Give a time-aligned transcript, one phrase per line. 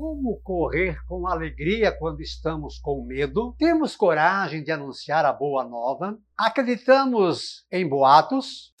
[0.00, 3.54] Como correr com alegria quando estamos com medo?
[3.58, 6.18] Temos coragem de anunciar a boa nova?
[6.34, 8.72] Acreditamos em boatos?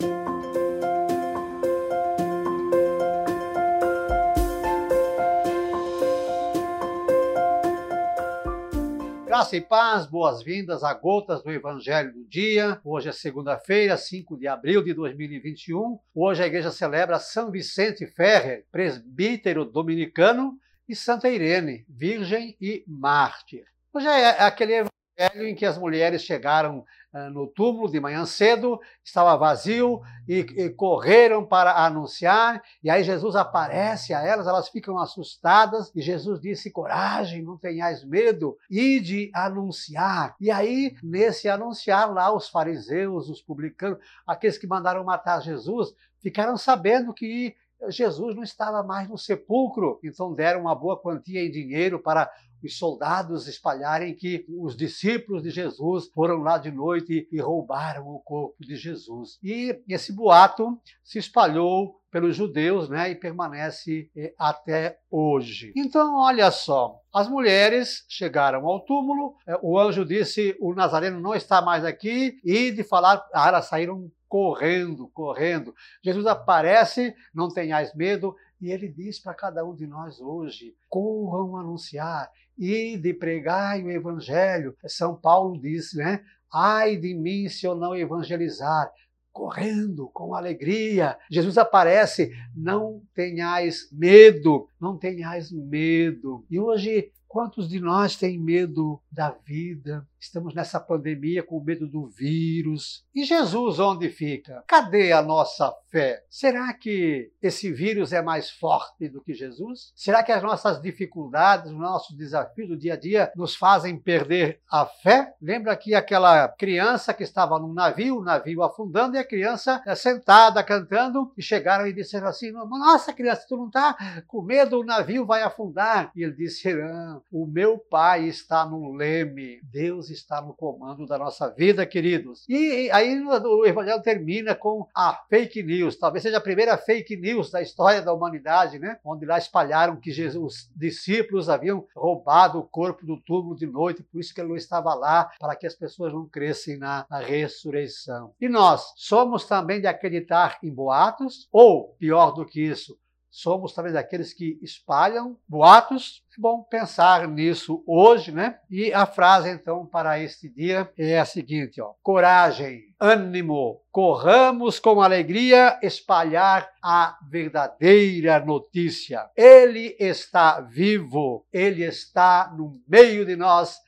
[9.26, 12.80] Graça e paz, boas-vindas a Gotas do Evangelho do Dia.
[12.82, 15.98] Hoje é segunda-feira, 5 de abril de 2021.
[16.14, 20.58] Hoje a igreja celebra São Vicente Ferrer, presbítero dominicano,
[20.90, 23.64] e Santa Irene, virgem e mártir.
[23.94, 28.80] Hoje é aquele evangelho em que as mulheres chegaram uh, no túmulo de manhã cedo,
[29.04, 32.60] estava vazio e, e, correram para anunciar.
[32.82, 38.04] E aí Jesus aparece a elas, elas ficam assustadas e Jesus disse: Coragem, não tenhais
[38.04, 40.34] medo, ide anunciar.
[40.40, 46.56] E aí, nesse anunciar lá, os fariseus, os publicanos, aqueles que mandaram matar Jesus, ficaram
[46.56, 47.54] sabendo que
[47.88, 52.30] Jesus não estava mais no sepulcro, então deram uma boa quantia em dinheiro para
[52.62, 58.20] os soldados espalharem que os discípulos de Jesus foram lá de noite e roubaram o
[58.20, 59.38] corpo de Jesus.
[59.42, 65.72] E esse boato se espalhou pelos judeus, né, e permanece eh, até hoje.
[65.76, 71.34] Então, olha só, as mulheres chegaram ao túmulo, eh, o anjo disse: "O Nazareno não
[71.34, 75.74] está mais aqui", e de falar, ah, elas saíram correndo, correndo.
[76.00, 81.56] Jesus aparece, não tenhais medo, e ele diz para cada um de nós hoje: corram
[81.56, 84.76] anunciar e de pregar o evangelho.
[84.86, 86.22] São Paulo diz, né?
[86.52, 88.92] Ai de mim se eu não evangelizar.
[89.32, 91.16] Correndo com alegria.
[91.30, 96.44] Jesus aparece, não tenhais medo, não tenhais medo.
[96.50, 100.04] E hoje Quantos de nós têm medo da vida?
[100.18, 103.04] Estamos nessa pandemia com medo do vírus.
[103.14, 104.64] E Jesus onde fica?
[104.66, 106.24] Cadê a nossa fé?
[106.28, 109.92] Será que esse vírus é mais forte do que Jesus?
[109.94, 114.60] Será que as nossas dificuldades, os nossos desafios do dia a dia nos fazem perder
[114.68, 115.32] a fé?
[115.40, 120.64] Lembra que aquela criança que estava num navio, o navio afundando, e a criança sentada
[120.64, 123.96] cantando, e chegaram e disseram assim: Nossa, criança, tu não está
[124.26, 126.10] com medo, o navio vai afundar.
[126.16, 131.18] E ele disse: Não o meu Pai está no leme, Deus está no comando da
[131.18, 132.44] nossa vida, queridos.
[132.48, 137.50] E aí o Evangelho termina com a fake news, talvez seja a primeira fake news
[137.50, 138.98] da história da humanidade, né?
[139.04, 144.02] Onde lá espalharam que Jesus, os discípulos haviam roubado o corpo do túmulo de noite,
[144.02, 147.18] por isso que ele não estava lá, para que as pessoas não crescem na, na
[147.18, 148.32] ressurreição.
[148.40, 152.98] E nós somos também de acreditar em boatos, ou pior do que isso,
[153.30, 156.22] somos talvez aqueles que espalham boatos.
[156.36, 158.58] É bom pensar nisso hoje, né?
[158.68, 165.00] E a frase então para este dia é a seguinte, ó: coragem, ânimo, corramos com
[165.00, 169.30] alegria espalhar a verdadeira notícia.
[169.36, 173.78] Ele está vivo, ele está no meio de nós.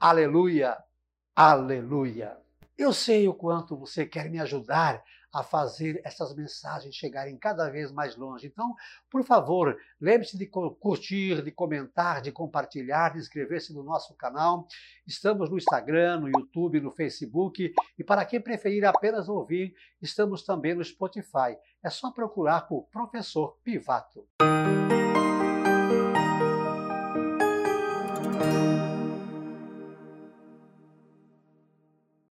[0.00, 0.76] Aleluia.
[1.34, 2.36] Aleluia.
[2.78, 5.02] Eu sei o quanto você quer me ajudar
[5.32, 8.46] a fazer essas mensagens chegarem cada vez mais longe.
[8.46, 8.74] Então,
[9.10, 14.66] por favor, lembre-se de curtir, de comentar, de compartilhar, de inscrever-se no nosso canal.
[15.06, 20.74] Estamos no Instagram, no YouTube, no Facebook e para quem preferir apenas ouvir, estamos também
[20.74, 21.56] no Spotify.
[21.82, 24.26] É só procurar por Professor Pivato.